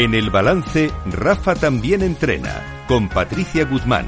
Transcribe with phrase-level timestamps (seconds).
[0.00, 4.06] En el balance, Rafa también entrena, con Patricia Guzmán.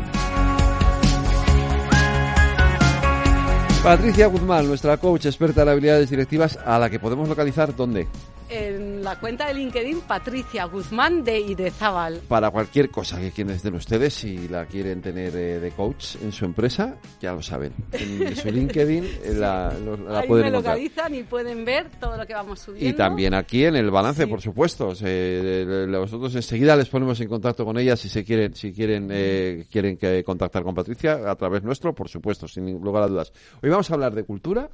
[3.83, 8.07] Patricia Guzmán, nuestra coach experta en habilidades directivas, a la que podemos localizar ¿dónde?
[8.51, 12.21] En la cuenta de LinkedIn Patricia Guzmán de Idezábal.
[12.29, 16.33] Para cualquier cosa que quieran de ustedes, si la quieren tener eh, de coach en
[16.33, 17.73] su empresa, ya lo saben.
[17.93, 19.73] En su LinkedIn eh, la,
[20.07, 20.77] la Ahí pueden me encontrar.
[20.77, 22.89] localizan y pueden ver todo lo que vamos subiendo.
[22.91, 24.29] Y también aquí en el balance, Sí.
[24.29, 24.95] por supuesto.
[24.95, 29.67] Se- nosotros enseguida les ponemos en contacto con ellas si se quieren, si quieren, eh,
[29.71, 33.33] quieren que contactar con Patricia a través nuestro, por supuesto, sin lugar a dudas.
[33.63, 34.69] Hoy vamos a hablar de cultura.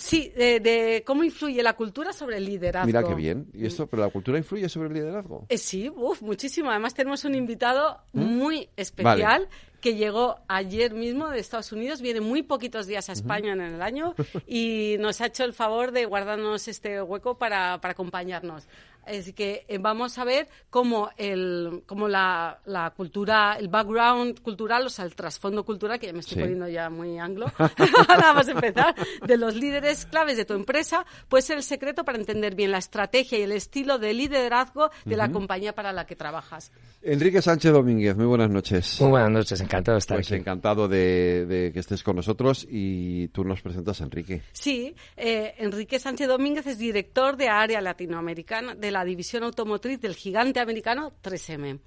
[0.00, 2.86] Sí, de, de cómo influye la cultura sobre el liderazgo.
[2.86, 3.48] Mira qué bien.
[3.52, 5.46] ¿Y esto, pero la cultura influye sobre el liderazgo?
[5.48, 6.70] Eh, sí, uf, muchísimo.
[6.70, 9.42] Además tenemos un invitado muy especial.
[9.42, 9.48] Vale.
[9.80, 13.80] que llegó ayer mismo de Estados Unidos, viene muy poquitos días a España en el
[13.80, 14.14] año
[14.46, 18.68] y nos ha hecho el favor de guardarnos este hueco para, para acompañarnos.
[19.06, 24.86] Así que eh, vamos a ver cómo, el, cómo la, la cultura, el background cultural,
[24.86, 26.40] o sea, el trasfondo cultural, que ya me estoy Sí.
[26.40, 27.46] poniendo ya muy anglo,
[28.08, 28.94] nada más empezar,
[29.26, 32.78] de los líderes claves de tu empresa, puede ser el secreto para entender bien la
[32.78, 36.70] estrategia y el estilo de liderazgo de la compañía para la que trabajas.
[37.02, 39.00] Enrique Sánchez Domínguez, muy buenas noches.
[39.00, 40.40] Muy buenas noches, encantado de estar Pues aquí.
[40.40, 44.42] encantado de, de que estés con nosotros y tú nos presentas a Enrique.
[44.52, 50.14] Sí, eh, Enrique Sánchez Domínguez es director de área latinoamericana de la división automotriz del
[50.14, 51.80] gigante americano 3M.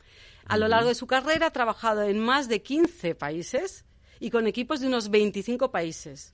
[0.45, 3.85] A lo largo de su carrera ha trabajado en más de 15 países
[4.19, 6.33] y con equipos de unos 25 países.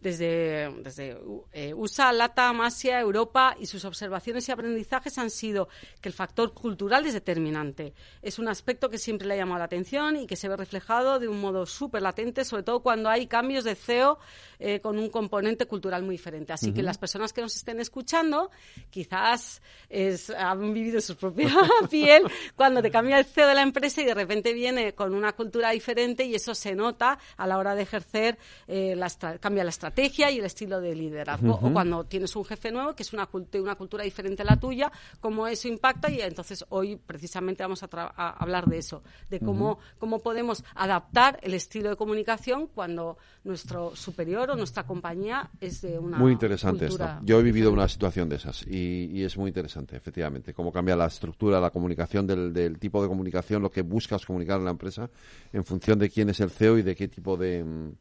[0.00, 1.16] Desde, desde
[1.52, 5.68] eh, USA, LATAM, Asia, Europa y sus observaciones y aprendizajes han sido
[6.00, 7.94] que el factor cultural es determinante.
[8.20, 11.18] Es un aspecto que siempre le ha llamado la atención y que se ve reflejado
[11.18, 14.18] de un modo súper latente, sobre todo cuando hay cambios de CEO
[14.58, 16.52] eh, con un componente cultural muy diferente.
[16.52, 18.50] Así que las personas que nos estén escuchando
[18.90, 21.48] quizás es- han vivido su propia
[21.90, 22.22] piel
[22.56, 25.70] cuando te cambia el CEO de la empresa y de repente viene con una cultura
[25.70, 29.68] diferente y eso se nota a la hora de ejercer, eh, la estra- cambia la
[29.68, 31.58] estrategia y el estilo de liderazgo.
[31.60, 33.28] O cuando tienes un jefe nuevo que es una,
[33.60, 34.90] una cultura diferente a la tuya,
[35.20, 39.80] cómo eso impacta y entonces hoy precisamente vamos a, a hablar de eso, de cómo,
[39.98, 45.98] cómo podemos adaptar el estilo de comunicación cuando nuestro superior o nuestra compañía es de
[45.98, 47.06] una Muy interesante esto.
[47.22, 50.96] Yo he vivido una situación de esas y, y es muy interesante, efectivamente, cómo cambia
[50.96, 54.70] la estructura, la comunicación del, del tipo de comunicación, lo que buscas comunicar en la
[54.70, 55.10] empresa
[55.52, 57.92] en función de quién es el CEO y de qué tipo de, mm,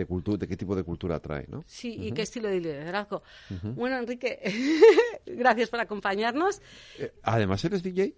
[0.00, 1.62] de, cultu- de qué tipo de cultura trae, ¿no?
[1.66, 3.22] Sí, y qué estilo de liderazgo.
[3.62, 4.40] Bueno, Enrique,
[5.26, 6.60] gracias por acompañarnos.
[6.98, 8.14] Eh, Además, ¿eres DJ?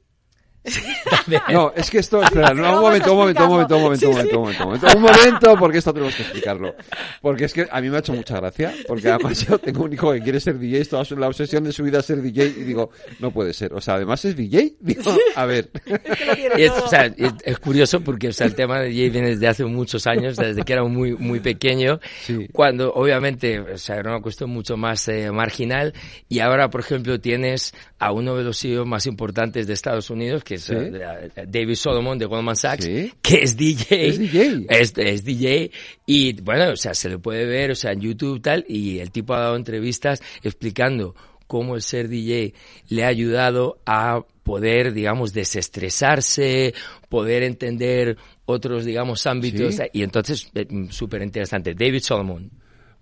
[1.51, 4.13] No, es que esto, espera, no, un momento, un momento, un momento, un momento, un
[4.15, 6.75] momento, un momento, un momento, un momento, porque esto tenemos que explicarlo.
[7.21, 9.93] Porque es que a mí me ha hecho mucha gracia, porque además yo tengo un
[9.93, 12.63] hijo que quiere ser DJ, toda la obsesión de su vida es ser DJ, y
[12.65, 13.73] digo, no puede ser.
[13.73, 15.71] O sea, además es DJ, digo, a ver.
[15.85, 16.85] Es que lo quiero Y es, todo.
[16.85, 19.65] o sea, es, es curioso porque o sea, el tema de DJ viene desde hace
[19.65, 22.49] muchos años, desde que era muy muy pequeño, Sí.
[22.53, 25.93] cuando obviamente o sea, era una cuestión mucho más eh, marginal
[26.29, 30.45] y ahora, por ejemplo, tienes a uno de los CEOs más importantes de Estados Unidos,
[30.45, 30.75] que es Sí.
[30.77, 33.13] eh, David Solomon de Goldman Sachs, Sí.
[33.23, 34.07] que es DJ.
[34.09, 34.67] Es DJ.
[34.69, 35.71] Es, es DJ
[36.07, 39.11] y bueno, o sea, se le puede ver, o sea, en YouTube tal, y el
[39.11, 41.15] tipo ha dado entrevistas explicando
[41.47, 42.55] cómo el ser DJ
[42.89, 46.75] le ha ayudado a poder, digamos, desestresarse,
[47.09, 49.83] poder entender otros, digamos, ámbitos, Sí.
[49.93, 51.75] y entonces, eh, súper interesante.
[51.75, 52.51] David Solomon.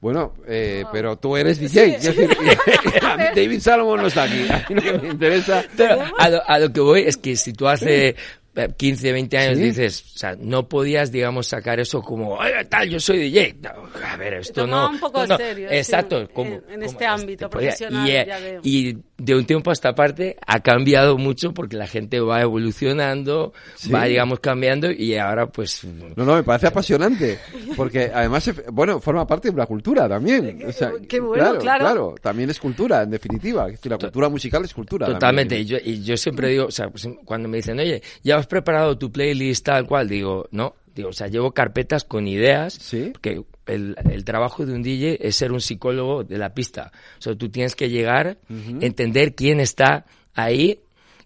[0.01, 1.99] Bueno, eh, pero tú eres DJ.
[2.17, 2.27] mí
[3.35, 4.47] David Salomon no está aquí.
[4.49, 5.65] A mí lo que me interesa.
[5.77, 8.17] Pero a lo, a lo que voy es que si tú hace
[8.57, 9.63] eh, 15, 20 años Sí.
[9.65, 13.57] dices, o sea, no podías, digamos, sacar eso como, "Oye, tal, yo soy DJ.
[13.63, 13.71] No,
[14.05, 14.89] a ver, esto no.
[14.91, 15.37] un poco no, no.
[15.37, 16.21] serio, sí, Exacto.
[16.21, 18.61] en- como- en como este ámbito podía- profesional, Y, eh, ya veo.
[18.65, 23.53] y de un tiempo a esta parte ha cambiado mucho porque la gente va evolucionando,
[23.77, 23.91] Sí.
[23.91, 25.85] va, digamos, cambiando y ahora, pues,
[26.17, 27.39] No, no, me parece apasionante.
[27.77, 30.63] Porque además, bueno, forma parte de una cultura también.
[30.67, 32.15] O sea, Qué bueno, claro.
[32.21, 33.67] También es cultura, en definitiva.
[33.85, 35.07] La cultura musical es cultura.
[35.07, 35.59] Totalmente.
[35.59, 38.47] Y yo, y yo siempre digo, o sea, pues, cuando me dicen, oye, ¿ya has
[38.47, 40.09] preparado tu playlist tal cual?
[40.09, 40.75] Digo, no.
[40.95, 42.75] Digo, o sea, llevo carpetas con ideas.
[42.75, 43.11] Sí.
[43.13, 46.93] Porque el, el trabajo de un DJ es ser un psicólogo de la pista.
[47.19, 48.39] O sea, tú tienes que llegar,
[48.81, 50.81] entender quién está ahí,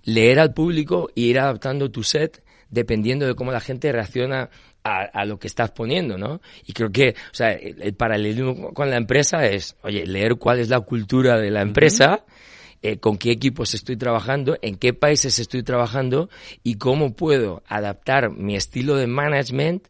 [0.05, 4.50] leer al público e ir adaptando tu set dependiendo de cómo la gente reacciona
[4.82, 6.41] a, a lo que estás poniendo, ¿no?
[6.67, 10.58] Y creo que, o sea, el, el paralelismo con la empresa es, oye, leer cuál
[10.58, 12.25] es la cultura de la empresa,
[12.82, 16.29] eh, con qué equipos estoy trabajando, en qué países estoy trabajando
[16.62, 19.88] y cómo puedo adaptar mi estilo de management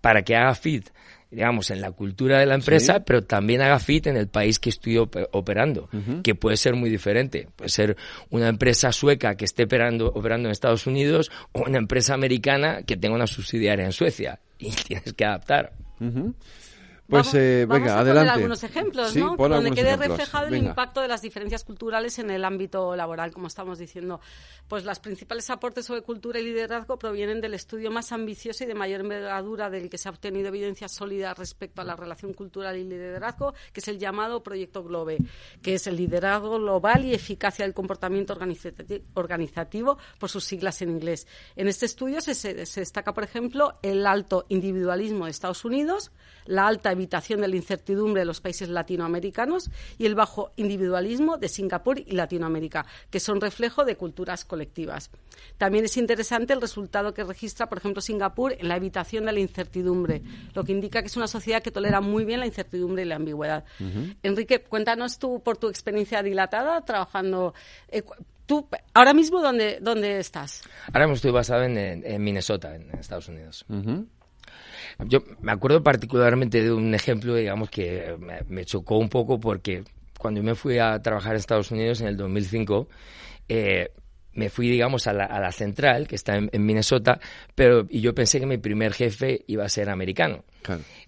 [0.00, 0.90] para que haga fit
[1.30, 4.70] digamos, en la cultura de la empresa, pero también haga fit en el país que
[4.70, 5.88] estoy operando,
[6.22, 7.48] que puede ser muy diferente.
[7.56, 7.96] Puede ser
[8.30, 12.96] una empresa sueca que esté operando, operando en Estados Unidos o una empresa americana que
[12.96, 14.40] tenga una subsidiaria en Suecia.
[14.58, 15.72] Y tienes que adaptar.
[17.08, 18.32] Pues eh, venga, adelante.
[18.32, 19.36] algunos ejemplos, ¿no?
[19.36, 23.78] Donde quede reflejado el impacto de las diferencias culturales en el ámbito laboral, como estamos
[23.78, 24.20] diciendo.
[24.66, 28.74] Pues las principales aportes sobre cultura y liderazgo provienen del estudio más ambicioso y de
[28.74, 32.84] mayor envergadura del que se ha obtenido evidencia sólida respecto a la relación cultural y
[32.84, 35.18] liderazgo, que es el llamado Proyecto Globe,
[35.62, 38.36] que es el liderazgo global y eficacia del comportamiento
[39.14, 41.28] organizativo por sus siglas en inglés.
[41.54, 46.10] En este estudio se, se destaca, por ejemplo, el alto individualismo de Estados Unidos,
[46.46, 51.48] la alta evitación de la incertidumbre de los países latinoamericanos y el bajo individualismo de
[51.48, 55.10] Singapur y Latinoamérica, que son reflejo de culturas colectivas.
[55.58, 59.40] También es interesante el resultado que registra, por ejemplo, Singapur en la evitación de la
[59.40, 60.22] incertidumbre,
[60.54, 63.16] lo que indica que es una sociedad que tolera muy bien la incertidumbre y la
[63.16, 63.64] ambigüedad.
[64.22, 67.54] Enrique, cuéntanos tú por tu experiencia dilatada trabajando.
[67.88, 68.02] Eh,
[68.46, 70.62] ¿Tú ahora mismo dónde, dónde estás?
[70.92, 73.66] Ahora mismo estoy basado en, Minnesota, en Estados Unidos.
[75.06, 78.16] Yo me acuerdo particularmente de un ejemplo, digamos, que
[78.48, 79.84] me, chocó un poco porque
[80.18, 82.88] cuando me fui a trabajar en Estados Unidos en el 2005,
[83.48, 83.90] eh,
[84.36, 87.18] me fui, digamos, a la, central, que está en, Minnesota,
[87.54, 90.44] pero y yo pensé que mi primer jefe iba a ser americano.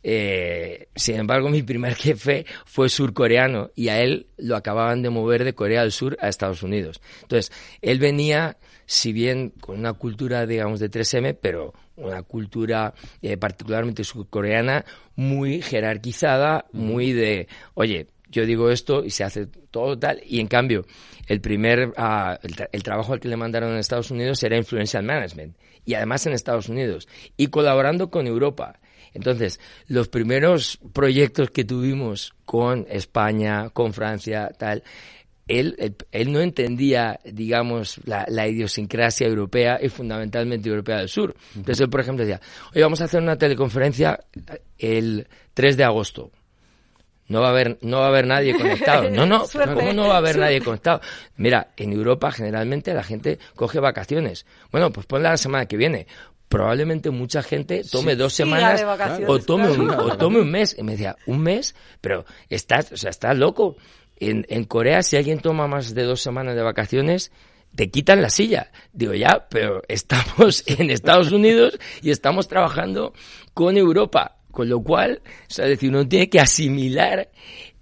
[0.02, 5.44] Eh, sin embargo, mi primer jefe fue surcoreano y a él lo acababan de mover
[5.44, 7.00] de Corea del Sur a Estados Unidos.
[7.22, 7.52] Entonces,
[7.82, 14.04] él venía, si bien con una cultura, digamos, de 3M, pero una cultura eh, particularmente
[14.04, 14.84] surcoreana
[15.16, 20.20] muy jerarquizada, muy de, oye, yo digo esto y se hace todo tal.
[20.24, 20.84] Y en cambio,
[21.26, 25.56] el primer, ah, el, trabajo al que le mandaron en Estados Unidos era Influential Management.
[25.84, 27.08] Y además en Estados Unidos.
[27.36, 28.78] Y colaborando con Europa.
[29.14, 34.82] Entonces, los primeros proyectos que tuvimos con España, con Francia, tal,
[35.48, 41.34] él, él, no entendía, digamos, la, la, idiosincrasia europea y fundamentalmente europea del sur.
[41.56, 42.40] Entonces él, por ejemplo, decía,
[42.74, 44.20] hoy vamos a hacer una teleconferencia
[44.76, 46.30] el 3 de agosto.
[47.28, 49.10] No va a haber, no va a haber nadie conectado.
[49.10, 49.44] No, no,
[49.74, 51.00] ¿cómo no va a haber nadie conectado?
[51.36, 54.46] Mira, en Europa generalmente la gente coge vacaciones.
[54.72, 56.06] Bueno, pues ponla la semana que viene.
[56.48, 58.82] Probablemente mucha gente tome dos semanas
[59.26, 60.74] o tome, un, o tome un mes.
[60.78, 61.74] Y me decía, ¿un mes?
[62.00, 63.76] Pero estás, o sea, estás loco.
[64.16, 67.30] En, en Corea, si alguien toma más de dos semanas de vacaciones,
[67.74, 68.70] te quitan la silla.
[68.92, 73.12] Digo, ya, pero estamos en Estados Unidos y estamos trabajando
[73.52, 74.37] con Europa.
[74.58, 77.28] Con lo cual, o sea, decir, uno tiene que asimilar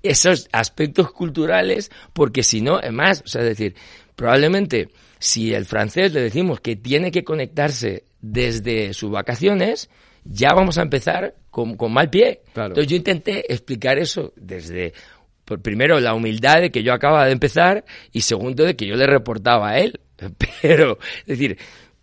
[0.02, 3.74] esos aspectos culturales porque si no, es más, o sea, es decir,
[4.14, 9.88] probablemente si el francés le decimos que tiene que conectarse desde sus vacaciones,
[10.22, 12.42] ya vamos a empezar con, mal pie.
[12.48, 14.92] Entonces yo intenté explicar eso desde
[15.46, 18.96] por primero la humildad de que yo acababa de empezar y segundo de que yo
[18.96, 19.98] le reportaba a él.
[20.60, 21.56] Pero, es decir,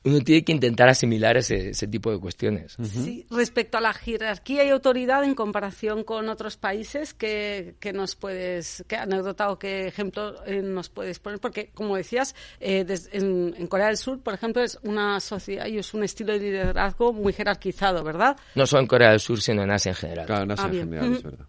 [0.05, 2.75] uno tiene que intentar asimilar ese, ese tipo de cuestiones.
[2.81, 8.83] Sí, respecto a la jerarquía y autoridad en comparación con otros países, ¿qué, nos puedes,
[8.87, 11.39] qué anécdota o qué ejemplo eh, nos puedes poner?
[11.39, 15.93] Porque, como decías, eh, en, Corea del Sur, por ejemplo, es una sociedad y es
[15.93, 18.35] un estilo de liderazgo muy jerarquizado, ¿verdad?
[18.55, 20.25] No solo en Corea del Sur, sino en Asia en general.
[20.25, 21.47] Claro, en Asia en ah, general, es verdad.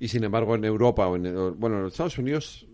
[0.00, 2.67] Y sin embargo, en Europa o en, bueno, en Estados Unidos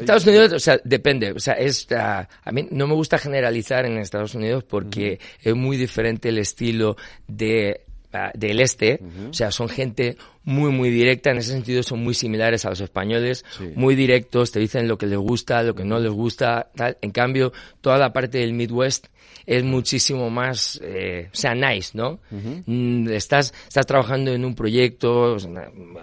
[0.00, 1.32] Estados Unidos, o sea, depende.
[1.32, 5.54] O sea, es, uh, a mí no me gusta generalizar en Estados Unidos porque es
[5.54, 6.96] muy diferente el estilo
[7.26, 7.87] de
[8.34, 12.64] del este, o sea, son gente muy, muy directa, en ese sentido son muy similares
[12.64, 16.12] a los españoles, muy directos, te dicen lo que les gusta, lo que no les
[16.12, 16.96] gusta, tal.
[17.02, 19.08] En cambio, toda la parte del Midwest
[19.48, 22.20] es muchísimo más, eh, o sea, nice, ¿no?
[22.30, 25.36] Mm, estás, estás trabajando en un proyecto,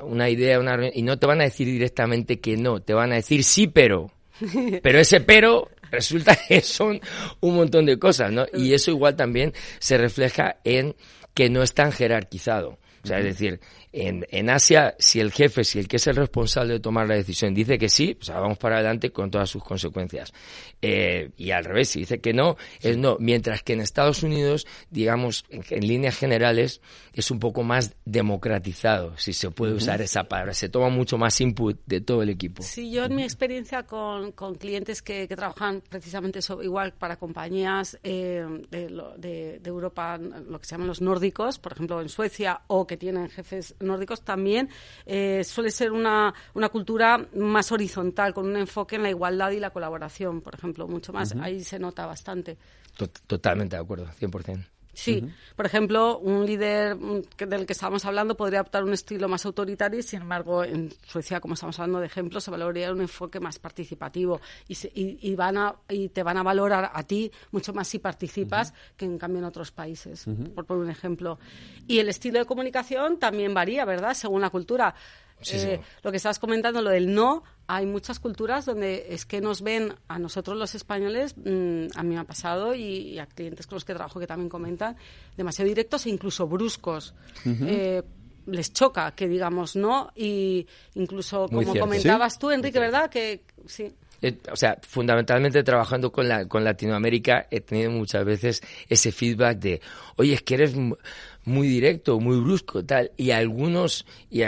[0.03, 3.15] una, idea, una, y no te van a decir directamente que no, te van a
[3.15, 4.11] decir sí, pero.
[4.83, 6.99] Pero ese pero resulta que son
[7.39, 8.45] un montón de cosas, ¿no?
[8.53, 10.93] Y eso igual también se refleja en
[11.35, 12.79] que no es tan jerarquizado.
[13.05, 13.59] O sea, es decir,
[13.93, 17.13] en, en, Asia, si el jefe, si el que es el responsable de tomar la
[17.13, 20.33] decisión dice que sí, pues vamos para adelante con todas sus consecuencias.
[20.81, 23.17] Eh, y al revés, si dice que no, es no.
[23.19, 26.81] Mientras que en Estados Unidos, digamos, en, líneas generales,
[27.13, 30.55] es un poco más democratizado, si se puede usar esa palabra.
[30.55, 32.63] Se toma mucho más input de todo el equipo.
[32.63, 37.99] Sí, yo en mi experiencia con, con clientes que, que, trabajan precisamente igual para compañías
[38.03, 42.61] eh, de, de, de Europa, lo que se llaman los nórdicos, por ejemplo en Suecia,
[42.67, 44.69] o que tienen jefes nórdicos, también
[45.05, 49.59] eh, suele ser una, una cultura más horizontal, con un enfoque en la igualdad y
[49.59, 51.33] la colaboración, por ejemplo, mucho más.
[51.41, 52.57] Ahí se nota bastante.
[53.27, 54.74] Totalmente de acuerdo, 100%.
[54.95, 55.23] Sí,
[55.55, 60.03] por ejemplo, un líder del que estábamos hablando podría optar un estilo más autoritario y,
[60.03, 64.39] sin embargo, en Suecia, como estamos hablando de ejemplos, se valoraría un enfoque más participativo
[64.67, 68.73] y, y, van a, y te van a valorar a ti mucho más si participas
[68.95, 70.25] que en cambio en otros países,
[70.55, 71.39] por poner un ejemplo.
[71.87, 74.95] Y el estilo de comunicación también varía, ¿verdad?, según la cultura.
[75.51, 79.61] Eh, lo que estabas comentando, lo del no, hay muchas culturas donde es que nos
[79.61, 83.75] ven a nosotros los españoles, mm, a mí me ha pasado y, a clientes con
[83.75, 84.95] los que trabajo que también comentan,
[85.37, 87.13] demasiado directos e incluso bruscos.
[87.45, 88.01] Eh,
[88.47, 93.91] les choca que digamos no y incluso como comentabas tú Enrique verdad que sí.
[94.21, 99.59] Eh, o sea, fundamentalmente trabajando con, la, con Latinoamérica he tenido muchas veces ese feedback
[99.59, 99.81] de,
[100.15, 100.73] oye, es que eres
[101.45, 103.11] muy directo, muy brusco, tal.
[103.17, 104.41] Y algunos, y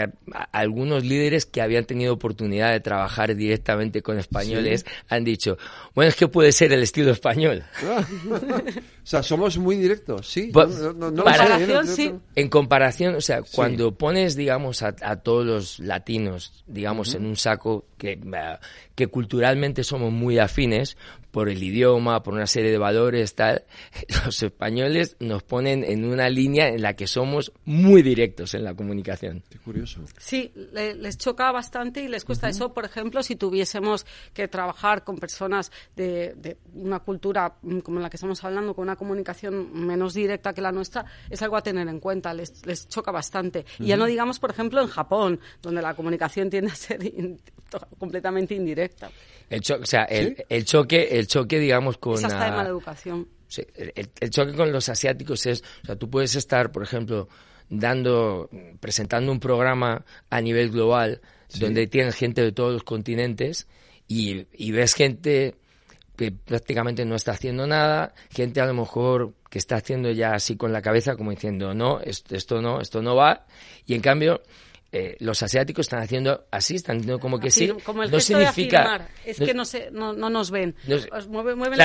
[0.51, 5.57] algunos líderes que habían tenido oportunidad de trabajar directamente con españoles han dicho,
[5.93, 7.63] bueno, es que puede ser el estilo español.
[8.29, 10.51] o sea, somos muy directos, sí.
[12.35, 17.85] En comparación, o sea, cuando pones, digamos, a, todos los latinos, digamos, en un saco
[17.97, 18.19] que,
[18.95, 20.97] que culturalmente somos muy afines,
[21.37, 23.63] por el idioma, por una serie de valores, tal,
[24.25, 28.73] los españoles nos ponen en una línea en la que somos muy directos en la
[28.73, 29.43] comunicación.
[29.49, 30.01] Qué curioso.
[30.17, 35.17] Sí, les choca bastante y les cuesta eso, por ejemplo, si tuviésemos que trabajar con
[35.17, 40.53] personas de, una cultura mm, como la que estamos hablando, con una comunicación menos directa
[40.53, 43.65] que la nuestra, es algo a tener en cuenta, les, les choca bastante.
[43.79, 46.99] Y ya no digamos, por ejemplo, en Japón, donde la comunicación tiende a ser
[47.97, 49.09] completamente indirecta.
[49.49, 52.15] El o sea, el, el, choque, el choque, digamos, con...
[52.15, 53.27] Esa está de mala educación.
[53.47, 57.29] Sí, el, choque con los asiáticos es, o sea, tú puedes estar, por ejemplo,
[57.69, 58.49] dando,
[58.79, 61.21] presentando un programa a nivel global
[61.59, 63.67] donde tienes gente de todos los continentes
[64.07, 65.55] y, y ves gente
[66.17, 70.57] que prácticamente no está haciendo nada, gente a lo mejor que está haciendo ya así
[70.57, 73.45] con la cabeza como diciendo, no, esto, esto no, esto no va,
[73.85, 74.41] y en cambio
[74.99, 77.71] eh, los asiáticos están haciendo así, están haciendo como que sí.
[77.83, 79.07] Como el no significa.
[79.23, 80.75] es que no, se, no, nos ven.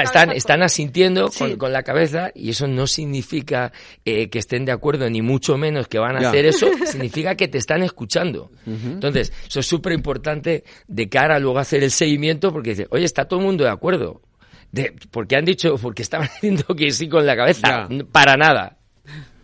[0.03, 3.71] están, están asintiendo con, la cabeza y eso no significa
[4.07, 6.69] eh, que estén de acuerdo, ni mucho menos que van a hacer eso.
[6.87, 8.51] significa que te están escuchando.
[8.67, 13.05] Entonces, eso es súper importante de cara a luego hacer el seguimiento porque dice, oye,
[13.05, 14.23] está todo el mundo de acuerdo.
[14.71, 17.89] De, porque han dicho, porque estaban haciendo que sí con la cabeza.
[18.11, 18.79] Para nada.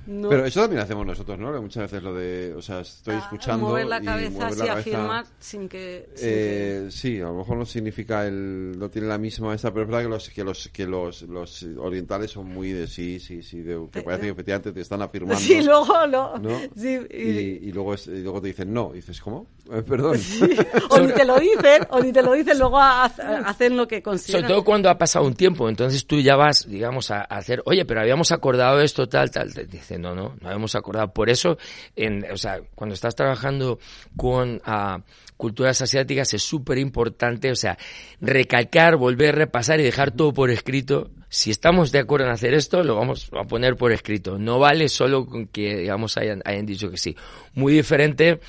[0.09, 1.61] Pero eso también hacemos nosotros, ¿no?
[1.61, 5.69] muchas veces lo de, o sea, estoy ah, escuchando mover la cabeza y afirmar sin
[5.69, 9.83] que, eh, Sí, a lo mejor no significa el, no tiene la misma esa, pero
[9.83, 13.43] es verdad que los que los que los, los orientales son muy de sí, sí,
[13.43, 15.41] sí, de, que parece que efectivamente te están afirmando.
[15.41, 16.41] Sí, luego no.
[16.75, 20.19] Sí, y, luego y luego te dicen no, y dices cómo, eh, perdón.
[20.91, 24.43] o ni te lo dicen, o ni te lo dicen, luego hacen lo que consideran.
[24.43, 27.85] Sobre todo cuando ha pasado un tiempo, entonces tú ya vas, digamos, a, hacer, oye,
[27.85, 31.13] pero habíamos acordado esto, tal, tal, te dicen no, no, no hemos acordado.
[31.13, 31.59] Por eso,
[31.97, 33.79] en, o sea, cuando estás trabajando
[34.17, 35.03] con uh,
[35.37, 37.79] culturas asiáticas es súper importante, o sea,
[38.21, 41.11] recalcar, volver, repasar y dejar todo por escrito.
[41.29, 44.39] Si estamos de acuerdo en hacer esto, lo vamos a poner por escrito.
[44.39, 47.17] No vale solo con que, digamos, hayan, hayan dicho que sí.
[47.55, 48.41] Muy diferente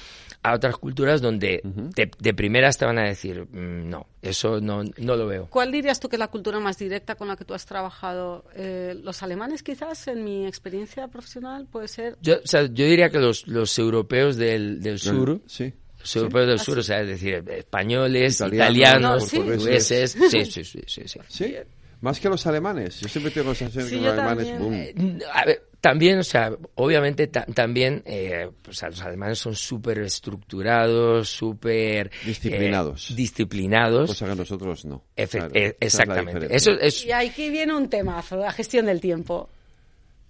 [0.41, 5.15] a otras culturas donde de, primeras te van a decir, mm, no, eso no, no
[5.15, 5.47] lo veo.
[5.49, 8.45] ¿Cuál dirías tú que es la cultura más directa con la que tú has trabajado?
[8.55, 12.17] Eh, ¿Los alemanes quizás, en mi experiencia profesional, puede ser?
[12.21, 15.41] Yo, o sea, yo diría que los, los europeos del, del sur...
[15.45, 15.73] Sí.
[15.99, 21.19] Los europeos del sur, o sea, es decir, españoles, italianos, portugueses, sí, sí, sí, sí,
[21.27, 21.55] sí.
[21.99, 23.01] Más que los alemanes.
[23.01, 24.73] Yo siempre tengo la sensación que los alemanes, boom.
[24.73, 31.29] Eh, a ver, también, o sea, obviamente también, eh, pues, los alemanes son súper estructurados,
[31.29, 32.07] súper...
[32.07, 33.15] Eh, disciplinados.
[33.15, 34.09] disciplinados.
[34.09, 35.03] Cosa que nosotros no.
[35.15, 36.53] Eh, exactamente.
[36.53, 37.05] Eso es...
[37.05, 39.49] Y aquí viene un temazo, la gestión del tiempo.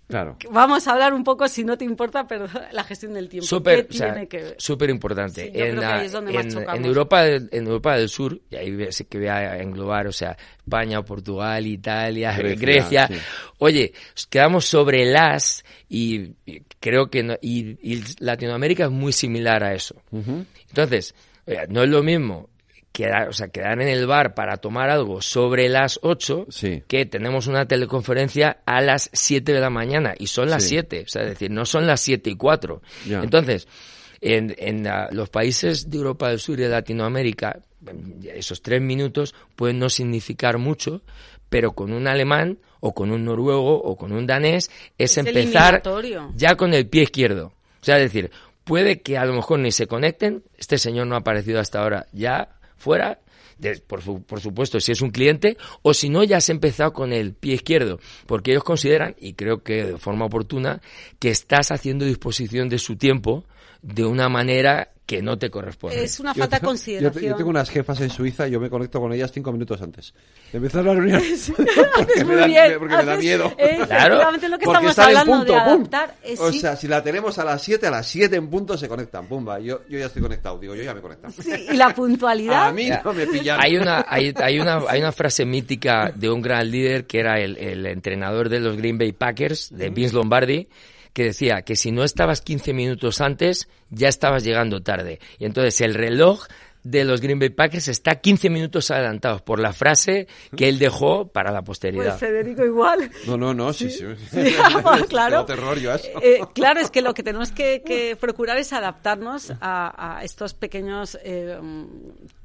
[0.09, 0.37] Claro.
[0.49, 3.45] Vamos a hablar un poco, si no te importa, pero la gestión del tiempo.
[3.45, 3.87] Súper
[4.57, 5.51] super importante.
[5.53, 10.11] en, en, Europa, en Europa del Sur, y ahí sí que voy a englobar, o
[10.11, 13.07] sea, España, Portugal, Italia, Grecia.
[13.59, 13.93] Oye,
[14.31, 16.31] quedamos sobre las y,
[16.79, 19.95] creo que y, Latinoamérica es muy similar a eso.
[20.11, 21.13] Entonces,
[21.69, 22.48] no es lo mismo
[22.91, 26.47] quedar, o sea, quedar en el bar para tomar algo sobre las 8,
[26.87, 31.09] que tenemos una teleconferencia a las 7 de la mañana y son las 7, o
[31.09, 32.81] sea, es decir, no son las 7 y 4.
[33.21, 33.67] Entonces,
[34.21, 37.59] en, en los países de Europa del Sur y de Latinoamérica,
[38.23, 41.01] esos tres minutos pueden no significar mucho,
[41.49, 45.81] pero con un alemán o con un noruego o con un danés es, empezar
[46.35, 47.53] ya con el pie izquierdo.
[47.81, 48.31] O sea, es decir,
[48.63, 52.07] puede que a lo mejor ni se conecten, este señor no ha aparecido hasta ahora,
[52.11, 53.19] ya fuera,
[53.87, 57.33] por, por, supuesto, si es un cliente, o si no, ya has empezado con el
[57.33, 60.81] pie izquierdo, porque ellos consideran, y creo que de forma oportuna,
[61.19, 63.45] que estás haciendo disposición de su tiempo
[63.81, 66.03] de una manera que no te corresponde.
[66.03, 67.31] Es una falta de consideración.
[67.31, 70.13] Yo, tengo unas jefas en Suiza y yo me conecto con ellas cinco minutos antes
[70.53, 71.19] empezar la reunión.
[71.95, 73.51] porque, me da, porque me da, miedo.
[73.87, 74.31] claro.
[74.31, 76.15] lo que porque estamos hablando punto, de adaptar.
[76.37, 79.25] o sea, si la tenemos a las 7, a las 7 en punto se conectan.
[79.25, 80.59] Pumba, yo, yo ya estoy conectado.
[80.59, 81.33] Digo, yo ya me conectado.
[81.41, 82.67] Sí, y la puntualidad.
[82.67, 83.59] a mí no me pillan.
[83.59, 87.39] Hay una, hay, hay, una, hay una frase mítica de un gran líder que era
[87.39, 90.67] el, el entrenador de los Green Bay Packers, de Vince Lombardi,
[91.13, 95.19] que decía que si no estabas 15 minutos antes, ya estabas llegando tarde.
[95.37, 96.45] Y entonces el reloj
[96.83, 101.27] de los Green Bay Packers está 15 minutos adelantados por la frase que él dejó
[101.27, 102.17] para la posteridad.
[102.17, 103.11] Pues Federico igual.
[103.27, 104.05] No, no, no, sí, sí.
[105.09, 105.45] claro.
[105.45, 110.53] terror yo eh, claro, es que lo que tenemos que, procurar es adaptarnos a, estos
[110.53, 111.59] pequeños eh,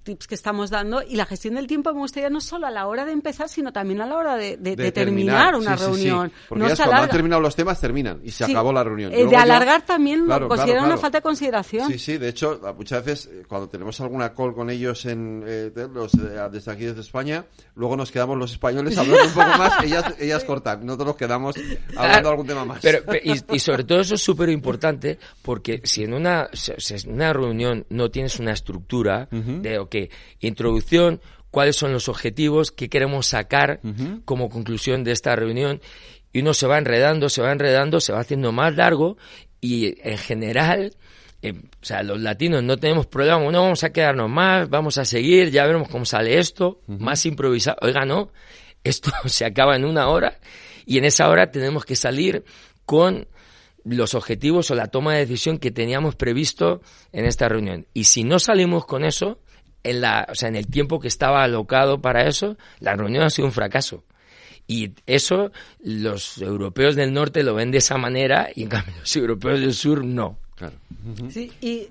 [0.05, 2.87] tips que estamos dando y la gestión del tiempo me gustaría no solo a la
[2.87, 4.57] hora de empezar, sino también a la hora de,
[4.93, 6.31] terminar, una reunión.
[6.49, 9.13] Porque ya cuando han terminado los temas, terminan y se acabó la reunión.
[9.13, 11.91] Eh, de alargar también lo considero una falta de consideración.
[11.91, 15.73] Sí, sí, de hecho, muchas veces eh, cuando tenemos alguna call con ellos en, eh,
[15.93, 20.15] los, desde aquí, desde España, luego nos quedamos los españoles hablando un poco más, ellas,
[20.21, 21.57] ellas cortan, nosotros nos quedamos
[21.97, 22.81] hablando algún tema más.
[22.83, 27.87] Pero, y, sobre todo eso es súper importante porque si en una, en una reunión
[27.89, 29.79] no tienes una estructura de,
[30.41, 31.21] introducción,
[31.51, 33.81] cuáles son los objetivos, qué queremos sacar
[34.25, 35.81] como conclusión de esta reunión.
[36.33, 39.17] Y uno se va enredando, se va enredando, se va haciendo más largo
[39.61, 40.97] y en general,
[41.43, 45.05] eh, o sea, los latinos no tenemos problema, no vamos a quedarnos más, vamos a
[45.05, 47.79] seguir, ya veremos cómo sale esto, más improvisado.
[47.83, 48.33] Oiga, no,
[48.85, 50.41] esto se acaba en una hora
[50.85, 52.45] y en esa hora tenemos que salir
[52.85, 53.29] con
[53.85, 56.81] los objetivos o la toma de decisión que teníamos previsto
[57.13, 57.87] en esta reunión.
[57.95, 59.39] Y si no salimos con eso,
[59.85, 63.31] en la, o sea, en el tiempo que estaba alocado para eso, la reunión ha
[63.31, 64.03] sido un fracaso.
[64.67, 69.15] Y eso los europeos del norte lo ven de esa manera y en cambio los
[69.15, 70.39] europeos del sur no.
[70.57, 70.77] Claro.
[71.29, 71.89] Sí, y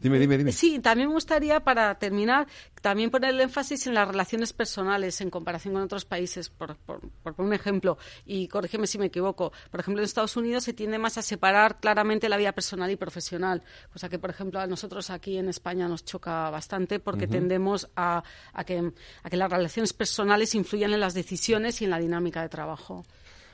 [0.00, 0.52] Dime, dime, dime.
[0.52, 2.46] Sí, también me gustaría, para terminar,
[2.82, 6.50] también poner el énfasis en las relaciones personales en comparación con otros países.
[6.50, 10.64] Por, por, por un ejemplo, y corrígeme si me equivoco, por ejemplo, en Estados Unidos
[10.64, 14.60] se tiende más a separar claramente la vida personal y profesional, cosa que, por ejemplo,
[14.60, 19.36] a nosotros aquí en España nos choca bastante porque tendemos a, a, que, a que
[19.36, 23.04] las relaciones personales influyan en las decisiones y en la dinámica de trabajo.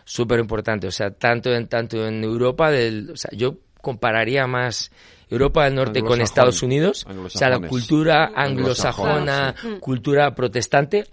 [0.04, 4.90] Súper importante, o sea, tanto en, tanto en Europa, del, o sea, yo compararía más
[5.32, 11.06] Europa del Norte con Estados Unidos, o sea, la cultura anglosajona, cultura protestante,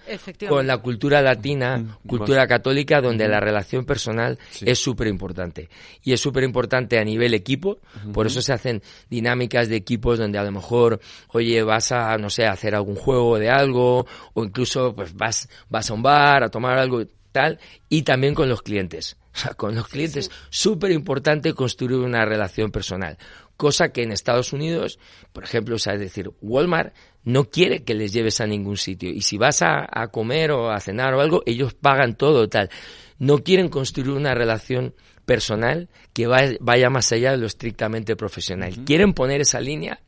[0.49, 2.07] con la cultura latina, mm.
[2.07, 5.69] cultura católica, donde la relación personal es súper importante.
[6.03, 7.77] Y es súper importante a nivel equipo,
[8.13, 12.29] por eso se hacen dinámicas de equipos donde a lo mejor, oye, vas a, no
[12.29, 16.49] sé, hacer algún juego de algo, o incluso pues vas, vas a un bar a
[16.49, 19.17] tomar algo tal, y también con los clientes.
[19.31, 23.17] O sea, con los clientes, súper importante construir una relación personal
[23.59, 24.99] cosa que en Estados Unidos,
[25.33, 29.09] por ejemplo, o sea, es decir, Walmart no quiere que les lleves a ningún sitio
[29.09, 32.69] y si vas a, comer o a cenar o algo, ellos pagan todo tal.
[33.17, 38.85] No quieren construir una relación personal que vaya más allá de lo estrictamente profesional.
[38.85, 39.99] Quieren poner esa línea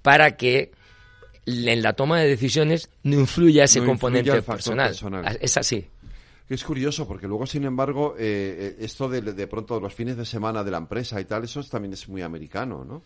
[0.00, 0.72] para que
[1.44, 4.96] en la toma de decisiones no influya ese componente personal.
[5.42, 5.88] Es así
[6.48, 10.24] es curioso, porque luego, sin embargo, eh, eh, esto de, de pronto los fines de
[10.24, 13.02] semana de la empresa y tal, eso también es muy americano, ¿no?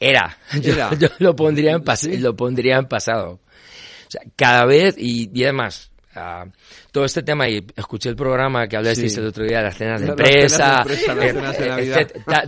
[0.00, 0.36] Era.
[0.60, 3.32] Yo, lo, pondría en lo pondría en pasado.
[3.32, 6.46] O sea, cada vez, y, además, ah,
[6.92, 10.00] todo este tema, y escuché el programa que hablasteis el otro día de las cenas
[10.00, 10.84] de empresa,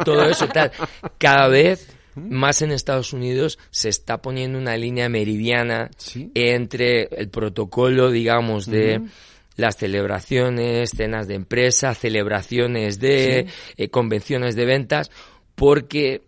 [0.05, 0.71] todo eso, tal.
[1.17, 5.91] Cada vez más en Estados Unidos se está poniendo una línea meridiana
[6.35, 9.01] entre el protocolo, digamos, de
[9.59, 15.11] las celebraciones, cenas de empresa, celebraciones de eh, convenciones de ventas,
[15.57, 16.23] porque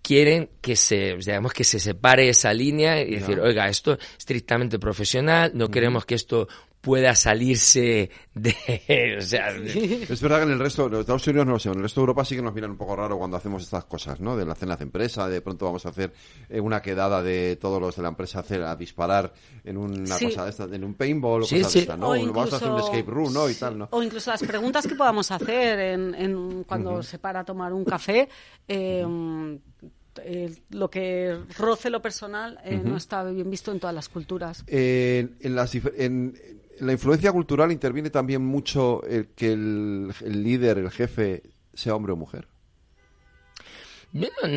[0.00, 4.78] quieren que se, digamos, que se separe esa línea y decir, oiga, esto es estrictamente
[4.78, 6.48] profesional, no queremos que esto
[6.88, 9.18] pueda salirse de...
[9.18, 11.76] O sea, Es verdad que en el resto, de Estados Unidos no lo sé, en
[11.76, 14.20] el resto de Europa sí que nos miran un poco raro cuando hacemos estas cosas,
[14.20, 14.38] ¿no?
[14.38, 16.14] De la cena de empresa, de pronto vamos a hacer
[16.48, 20.44] eh, una quedada de todos los de la empresa hacer, a disparar en una cosa
[20.44, 22.08] de esta, en un paintball o cosas de estas, ¿no?
[22.08, 23.50] vamos a hacer un escape room, ¿no?
[23.50, 23.88] Y tal, ¿no?
[23.90, 27.84] O incluso las preguntas que podamos hacer en, en cuando se para a tomar un
[27.84, 28.30] café,
[30.24, 34.64] eh, lo que roce lo personal eh, no está bien visto en todas las culturas.
[34.66, 36.34] en, las, en,
[36.80, 41.42] la influencia cultural interviene también mucho el que el, líder, el jefe,
[41.74, 42.48] sea hombre o mujer.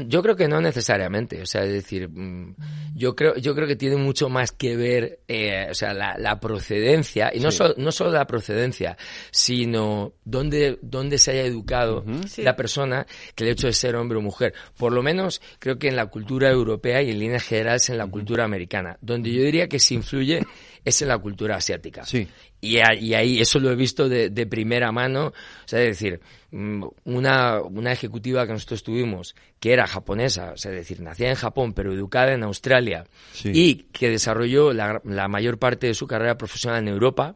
[0.08, 2.56] Yo, creo que no necesariamente, o sea, es decir, mm,
[2.96, 7.32] yo creo, yo creo que tiene mucho más que ver, eh, o sea, la, procedencia,
[7.34, 8.98] y no, solo, no solo la procedencia,
[9.30, 12.06] sino dónde, dónde se haya educado
[12.38, 13.06] la persona
[13.36, 14.54] que el hecho de ser hombre o mujer.
[14.78, 18.08] Por lo menos creo que en la cultura europea y en líneas generales en la
[18.08, 20.44] cultura americana, donde yo diría que se influye
[20.84, 22.04] es en la cultura asiática.
[22.06, 22.28] Sí.
[22.60, 25.28] Y, ahí eso lo he visto de, primera mano.
[25.28, 30.58] O sea, es decir, mm, una, una ejecutiva que nosotros tuvimos, que era japonesa, o
[30.58, 33.06] sea, es decir, nacida en Japón, pero educada en Australia,
[33.44, 37.36] y que desarrolló la, la mayor parte de su carrera profesional en Europa,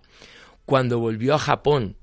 [0.66, 1.98] cuando volvió a Japón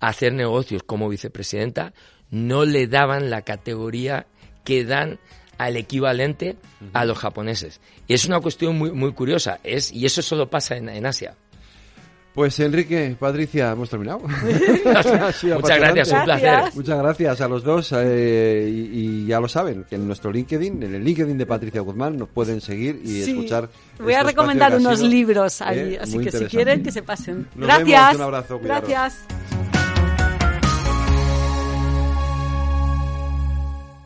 [0.00, 1.92] a hacer negocios como vicepresidenta,
[2.30, 4.26] no le daban la categoría
[4.64, 5.20] que dan
[5.58, 6.56] al equivalente
[6.92, 7.80] a los japoneses.
[8.06, 11.34] Y es una cuestión muy, muy curiosa, es, y eso solo pasa en, Asia.
[12.34, 14.18] Pues Enrique, Patricia, hemos terminado.
[14.84, 16.74] Muchas gracias, un placer.
[16.74, 20.94] Muchas gracias a los dos eh, y, ya lo saben, que en nuestro LinkedIn, en
[20.94, 23.68] el LinkedIn de Patricia Guzmán, nos pueden seguir y escuchar.
[24.00, 27.46] Voy a recomendar unos libros ahí, eh, así que si quieren que se pasen.
[27.54, 28.16] gracias.
[28.16, 28.58] un abrazo.
[28.58, 29.24] Gracias.